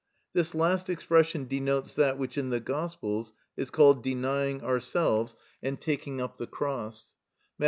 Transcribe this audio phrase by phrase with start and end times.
[0.33, 6.19] This last expression denotes that which in the Gospels is called denying ourselves and taking
[6.19, 7.13] up the cross
[7.59, 7.59] (Matt.